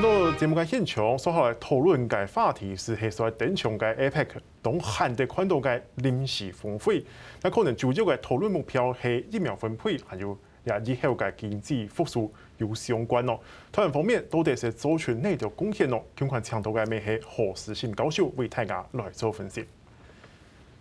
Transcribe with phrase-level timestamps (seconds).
[0.00, 4.28] 很多节目嘅现场，所后来讨论嘅话题是系所谓登场嘅 APEC
[4.62, 7.04] 同韩的宽度嘅临时峰会，
[7.42, 13.42] 那可能主要嘅讨论目标系疫苗分配，还有也以后嘅经济复苏有相关咯。
[13.72, 16.00] 台湾方面到底是做出哪条贡献咯？
[16.16, 19.64] 今款强度嘅咩系何时性高手为大家来做分析。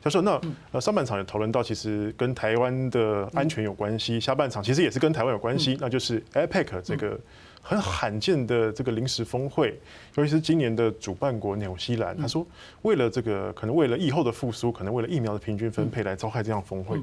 [0.03, 0.39] 教授，那
[0.73, 7.19] 呃上半场也讨论到，其实跟台湾的安全有关系，下半场其实也是跟台湾有关系，那就是 APEC 这个。
[7.67, 9.77] 很罕见的这个临时峰会，
[10.15, 12.47] 尤其是今年的主办国纽西兰，他说
[12.83, 16.97] 为了这个可能为了疫后的复苏，可能为了疫苗的平均分配来召开这样峰会，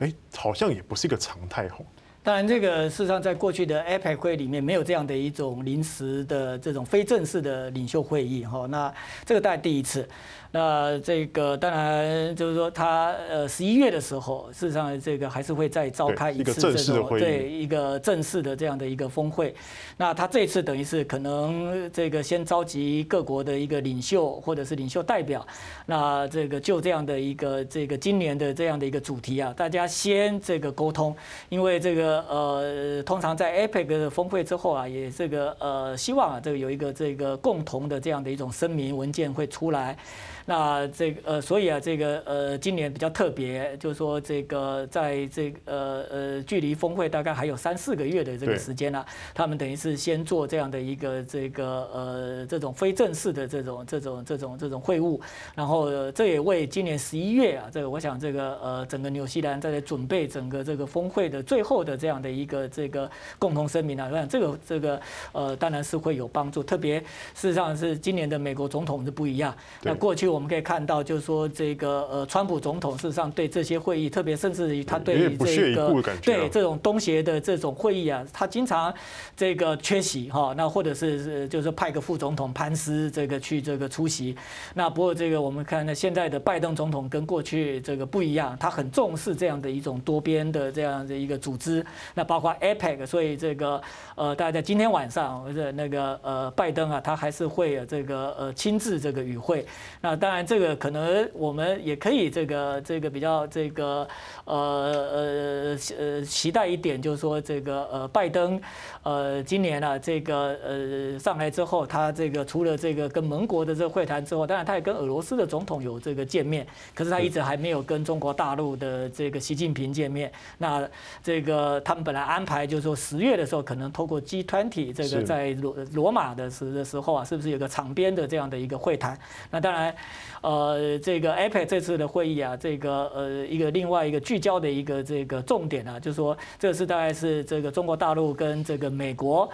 [0.00, 1.86] 哎，好像也不是一个常态吼。
[2.24, 8.92] 当然，这个事实上在过去的 APEC 会里面没有这样的一种临时的这种非正式的领袖会议哈，那
[9.24, 10.08] 这个大概第一次。
[10.54, 19.54] 那这个当然就是说，他呃十一月的时候，事实上这个还是会再召开一次这种对一个正式的这样的一个峰会。
[19.96, 25.44] 那他这次等于是可能这个先召集各国的一个领袖或者是领袖代表，
[25.86, 31.16] 那这个就这样的一个这个今年的这样的一个主题啊，大家先这个沟通，
[31.48, 39.96] 因为这个呃通常在 APEC 的峰会之后啊，也这个呃希望啊这个有一个这个共同的这样的一种声明文件会出来。
[40.44, 55.20] 那这个呃，所以啊，这个呃，今年比较特别，就是说这个在这个呃呃，距离峰会大概还有三四个月的这个时间呢，他们等于是先做这样的一个这个呃这种非正式的这种这种这种这种会晤，
[55.54, 63.08] 然后这也为今年十一月啊，这个我想这个呃整个纽西兰在准备整个这个峰会的最后的这样的一个这个
[63.38, 65.00] 共同声明啊，我想这个这个
[65.30, 70.26] 呃当然是会有帮助，特别事实上是今年的美国总统是不一样，那过去。
[70.32, 78.92] 我们可以看到，就是说这个呃，川普总统事实上对这些会议，特别甚至于他对于这个对这种东协的这种会议啊，他经常
[79.36, 80.54] 这个缺席哈。
[80.56, 84.34] 那或者是就是派个副总统潘斯这个去这个出席。
[84.74, 91.84] 那不过这个我们看呢，现在的拜登总统跟过去这个不一样，他很重视这样的一种多边的这样的一个组织。
[92.14, 93.80] 那包括 APEC，所以这个
[94.14, 99.66] 呃，大家在今天晚上或者那个呃，拜登啊，他还是会有这个呃亲自这个与会。
[100.00, 104.06] 那当然，这个可能我们也可以这个这个比较这个
[104.44, 108.60] 呃呃呃期待一点，就是说这个呃拜登
[109.02, 120.30] 呃今年啊这个呃上来之后，他这个除了这个跟盟国的这个会谈之后，当然他也跟俄罗斯的总统有这个见面，可是他一直还没有跟中国大陆的这个习近平见面。
[120.58, 120.88] 那
[121.22, 129.18] 这个他们本来安排就是说十月的时候，可能透过 G 团体这个在罗罗马的时的时候啊，是不是有个场边的这样的一个会谈？
[129.50, 129.94] 那当然。
[130.42, 139.48] 呃，这个 APEC 这次的会议啊，这个呃一个另外一个聚焦的一个这个重点啊，就是说这次大概是这个中国大陆跟这个美国。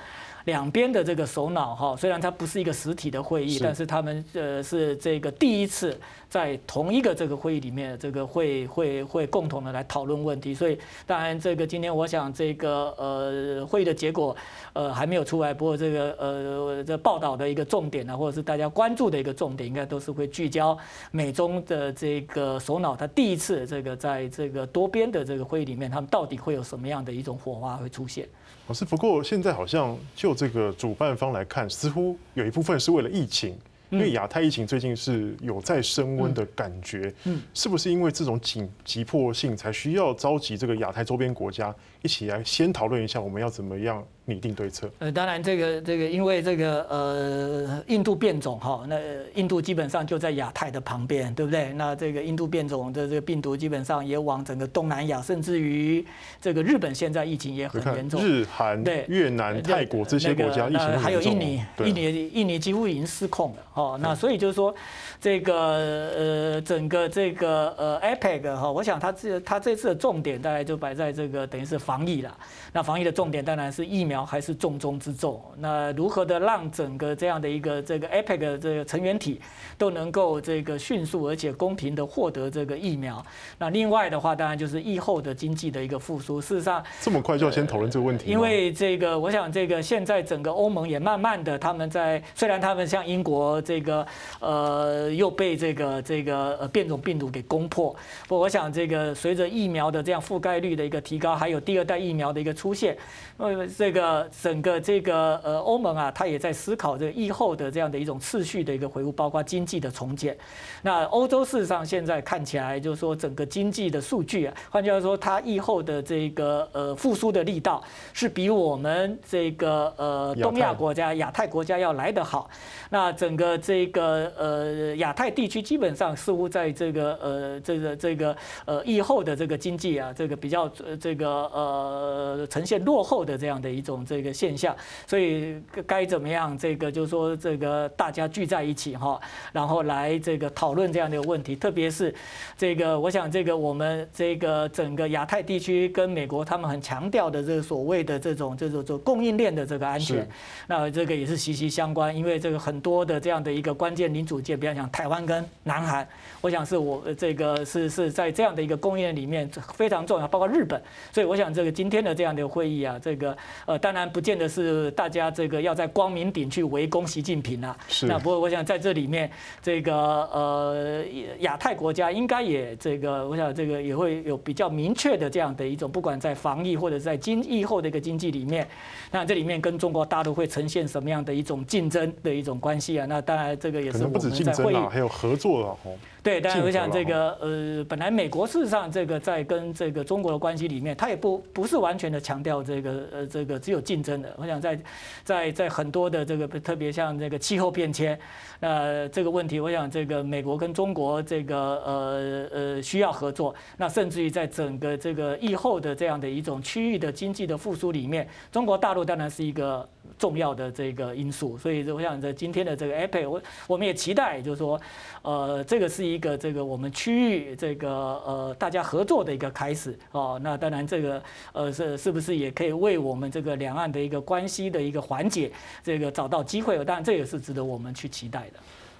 [0.49, 5.95] 两边的这个首脑哈，虽然它不是一个实体的会议，但是他们呃是这个第一次
[6.31, 10.55] 在同一个这个会议里面，这个会会会共同的来讨论问题。
[10.55, 14.35] 所以当然这个今天我想这个呃会议的结果
[14.73, 20.77] 呃还没有出来，不过这个呃这报道的一个重点呢，或者是大家关注的一个重点，应该都是会聚焦
[21.11, 28.27] 美中的这个首脑，他第一次这个在这个多边的这个会议里面，他们到底会有什么样的一种火花会出现？
[28.69, 33.59] 老师，不过现在好像就这个主办方来看，似乎有一部分是为了疫情，
[33.89, 44.07] 因为亚太疫情最近是有在升温的感觉，嗯，是不是因为这种紧急迫性才需要召集这个亚太周边国家一起来先讨论一下我们要怎么样？
[44.29, 44.91] 拟定对策。
[44.99, 48.97] 呃，当然，这个这个，因为这个呃，印度变种哈，那
[49.35, 51.73] 印度基本上就在亚太的旁边，对不对？
[51.73, 56.05] 那这个印度变种的这个病毒基本上也往整个东南亚，甚至于
[56.43, 58.23] 这个日本现在疫情也很严重。
[58.23, 61.03] 日韩对越南、泰国这些国家疫情很严重。
[61.03, 63.99] 还有印尼，印尼印尼几乎已经失控了哈。
[64.03, 64.75] 那所以就是说，
[65.19, 72.37] 这个呃，整个这个呃，APEC 哈，我想他这他这次的重点大概就摆在这个等于是防疫了。
[72.75, 74.18] 那防疫的重点当然是疫苗。
[74.25, 75.43] 还是重中之重。
[75.59, 79.41] 那如何的让整个这样的一个这个 APEC 的这个成员体
[79.77, 83.25] 都能够这个迅速而且公平的获得这个疫苗？
[83.59, 86.41] 那另外的话，当然就是疫后的经济的一个复苏。
[86.41, 88.31] 事实上，这么快就要先讨论这个问题？
[88.31, 94.07] 因为这个，我想这个现在整个欧盟也慢慢的，他们在虽然他们像英国这个
[94.41, 97.95] 呃又被这个这个呃变种病毒给攻破，
[98.27, 102.97] 不过我想这个随着疫苗的这样覆盖率的一个提高，还有第二代疫苗的一个出现，
[103.37, 104.08] 呃这个。
[104.09, 110.37] 个整个这个呃欧盟啊，它也在思考这个疫后的这样的一种次序的一个回复，包括经济的重建。
[110.83, 117.83] 那欧洲事实上现在看起来就是说整个经济的数据啊，换句话说，它疫后的这个呃复苏的力道
[118.13, 122.49] 是比我们这个呃东亚国家、亚太国家要来得好。
[122.91, 130.69] 那整个这个呃亚太地区基本上似乎在这个呃这个这个呃疫后的这个经济啊，这个比较
[131.01, 134.75] 这个呃呈现落后的这样的一种这个现象，
[135.07, 136.57] 所以该怎么样？
[136.57, 139.21] 这个就是说这个大家聚在一起哈，
[139.53, 142.15] 然后来这个讨论这样的问题，特别是
[142.57, 150.27] 这个我想这个我们这个整个亚太地区跟美国他们很强调的这个所谓的这种这种这供应链的这个安全，
[150.67, 152.79] 那这个也是息息相关，因为这个很。
[152.81, 156.07] 多的这样的一个关键零组件，比方讲台湾跟南韩，
[156.41, 160.81] 我想是我这个是是在这样的一个供应链里面非常重要，包括日本。
[161.13, 163.37] 所以我想这个今天的这样的会议啊，这个
[163.67, 167.77] 呃当然不见得是大家这个要在光明顶去围攻习近平啊。
[167.89, 168.07] 是。
[168.07, 169.31] 那不过我想在这里面，
[169.63, 171.05] 这个呃
[171.41, 178.67] 亚太国家应该也这个，我想这个也会有比较明确的这样的一种，不管在防疫或者在经疫后的一个经济里面，
[179.11, 185.77] 那这里面跟中国大陆会呈现什么样的一种竞争的一种关系啊，那当然这个也是我们在会议，可能不止竞争啊，还有合作啊。
[186.23, 194.35] 对，当然我想这个呃，本来美国事实上这个在跟这个中国的关系里面，它也不不是完全的强调这个呃这个只有竞争的。
[194.37, 194.79] 我想在
[195.25, 198.19] 在在很多的这个特别像这个气候变迁，
[198.59, 203.55] 那这个问题，我想这个美国跟中国这个呃呃需要合作。
[203.77, 209.89] 那甚至于在整个这个疫后的这样的一种区域的经济的复苏里面，中国大陆当然是一个。
[210.17, 214.81] 重要的这个因素，所以我想在今天的这个 APEC，我我们也期待，就是说，
[215.23, 220.39] 呃，这个是一个这个我们区域这个呃大家合作的一个开始哦。
[220.43, 221.23] 那当然，这个
[221.53, 225.51] 呃是是不是也可以为我们这个两岸的一个关系的一个缓解，
[225.83, 226.77] 这个找到机会？
[226.85, 228.59] 当然，这也是值得我们去期待的。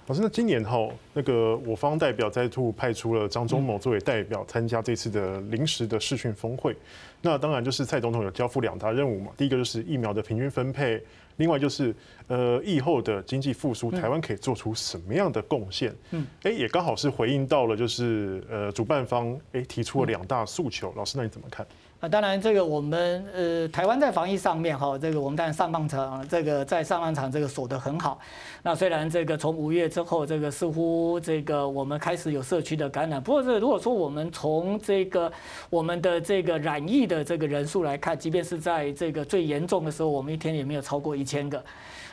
[0.09, 6.75] 老师，那今年哈，那个我方代表在兔派出了张忠谋作为代表参加这次的临时的视讯峰会。
[7.21, 10.99] 那当然就是蔡总统有交付两大任务嘛，第一个就是疫苗的平均分配，
[11.37, 11.93] 另外就是
[12.25, 15.93] 呃疫后的经济复苏，台湾可以做出什么样的贡献？
[16.09, 20.91] 嗯，哎，也刚好是回应到了就是呃主办方哎提出了两大诉求。
[20.97, 21.63] 老师，那你怎么看？
[21.99, 28.17] 啊，当然，这个我们呃，台湾在防疫上面哈，这个我们当然上半场这个在上半场这个守得很好。
[28.63, 35.29] 那虽然这个从五月之后，这个似乎这个我们开始有社区的感染，不过这如果说我们从这个
[35.69, 41.61] 我们的这个染疫的这个人数来看，即便是在这个最严重的时候，我们一天也没有超过一千个。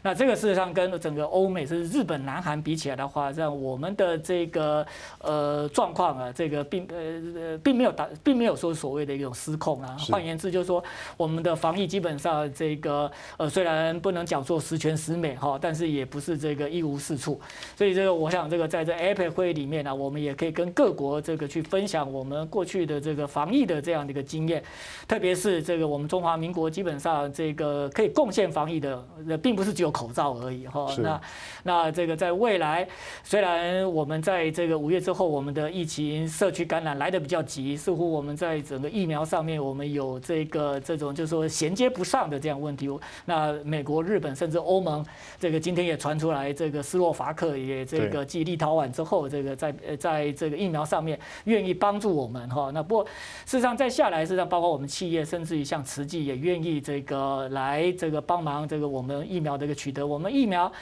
[0.02, 4.86] 那这个事实上跟整个欧美是日本、南韩比起来的话，让我们的这个
[5.18, 9.96] 呃状况啊，这个并呃并没有达，并没有说所谓的一种失控啊。
[10.10, 10.82] 换言之，就是说
[11.16, 17.40] 我们的防疫基本上这个呃虽然不能讲做十全十美哈，但是也不是这个一无是处。
[17.74, 24.62] 所以这个我想这个在这 APEC 会议里面呢，我们也可以跟各国这个去分享我们过去的这个防疫的这样的一个经验，
[25.08, 29.04] 特别是这个我们中华民国基本上这个可以贡献防疫的，
[29.42, 29.96] 并不是只有。
[29.96, 31.18] 口罩而已哈，那
[31.62, 32.86] 那这个在未来，
[33.24, 42.88] 虽然我们在这个五月之后，我们的疫情社区感染来的比较急，似乎我们在整个疫苗上面，我们有这个这种就是说衔接不上的这样问题。
[43.24, 45.04] 那美国、日本甚至欧盟，
[45.40, 52.70] 这个今天也传出来，这个斯洛伐克也这个继立陶宛之后，这个在呃在这个疫苗上面愿意帮助我们哈。
[52.74, 53.04] 那不过
[53.44, 59.76] 事实上再下来，事实上包括我们企业，甚至于像慈济也愿意这个来这个帮忙这个我们疫苗的一个。
[59.76, 60.72] 取得我们疫苗，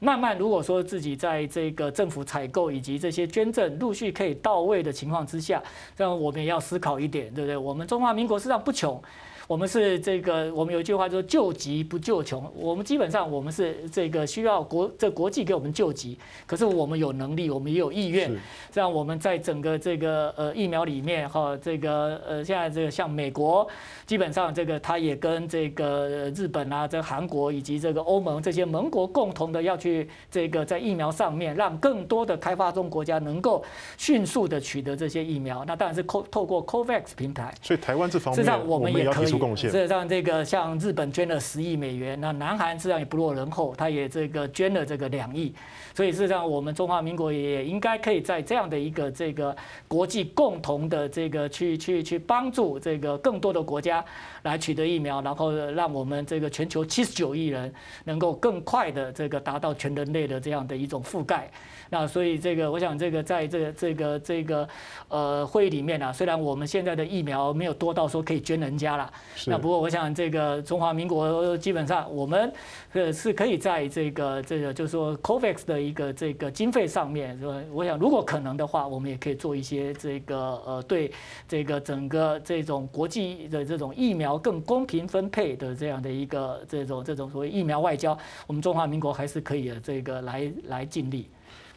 [0.00, 5.62] 慢慢如果说自己在这个政府采购以及这些捐赠陆续可以到位的情况之下，
[5.96, 7.56] 这样我们也要思考一点，对不对？
[7.56, 9.02] 我们中华民国市场不穷
[9.50, 12.40] 我们是这个，我们有一句话说“救急不救穷”。
[12.54, 16.16] 我们基本上我们是这个需要国这国际给我们救急，
[16.46, 18.30] 可是我们有能力，我们也有意愿，
[18.70, 23.66] 这样我们在整个这个呃疫苗里面哈，这个呃现在这个像美国，
[24.06, 33.64] 基本上这个他也跟这个日本啊、这韩国以及这个欧盟这些盟国共同的要去这个在疫苗上面，让更多的开发中国家能够
[33.98, 35.64] 迅速的取得这些疫苗。
[35.64, 37.52] 那当然是透透过 COVAX 平台。
[37.60, 39.39] 所以台湾这方面，实际上我们也可以。
[39.56, 45.54] 事实上，这个像日本捐了十亿美元，那南韩实际上也不落人后，他也这个捐了这个两亿。
[45.94, 49.54] 所以事实上，我们中华民国也应该可以在这样的一个这个
[49.88, 54.02] 国际共同的这个去去去帮助这个更多的国家
[54.42, 57.72] 来取得疫苗，然后让我们这个全球七十九亿人
[58.04, 61.50] 能够更快的这个达到全人类的这样的一种覆盖。
[61.92, 64.68] 那所以这个，我想这个在这个这个这个
[65.08, 69.12] 呃会议里面啊，虽然我们现在的疫苗没有多到说可以捐人家了。
[69.46, 72.52] 那不过我想这个中华民国基本上我们
[72.92, 81.10] 呃是可以在这个这个就是说 COVAX 的一个这个经费上面，说我想如果可能的话，我们也可以做一些这个呃对
[81.48, 91.26] 这个整个这种国际的这种疫苗更公平分配的这样的一个这种这种所谓疫苗外交，我们中华民国还是可以这个来来尽力。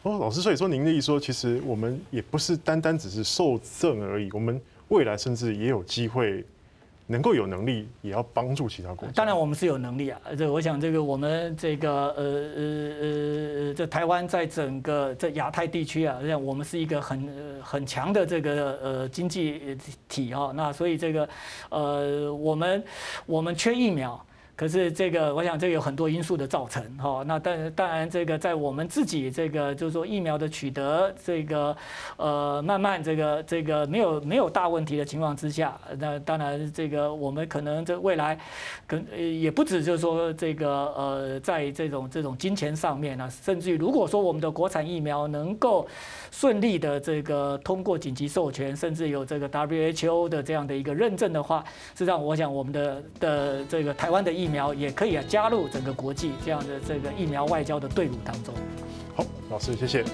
[0.02, 6.44] 哦，老师，所以说您的意思说，其实我们也不是单单只是受赠而已，我们未来甚至也有机会
[7.06, 9.12] 能够有能力，也要帮助其他国家。
[9.14, 10.20] 当然，我们是有能力啊。
[10.38, 12.62] 这我想，这个我们这个呃呃
[13.00, 19.76] 呃，这台湾在整个在亚太地区啊，这样我们是一个很很强的这个呃经济
[20.08, 20.52] 体啊。
[20.54, 21.28] 那所以这个
[21.68, 22.84] 呃，我们
[23.26, 24.24] 我们缺疫苗。
[24.56, 27.24] 可是这个，我想这个有很多因素的造成哈。
[27.26, 31.76] 那但当然，这个在我们自己这个就是说疫苗的取得，这个
[32.16, 38.38] 呃慢慢这个这个没有没有大问题的情况之下，那当然这个我们可能这未来，
[38.86, 45.84] 可也不止就是说这个呃在这种这种金钱上面呢，甚至于如果说我们的国产疫苗能够
[46.30, 58.52] 顺利的这个通过紧急授权，甚至有这个 WHO 的这样的一个认证的话，实际上我想我们的的这个台湾的疫疫苗也可以啊，加入整个国际这样的这个疫苗外交的队伍当中。
[59.16, 60.04] 好，老师，谢谢。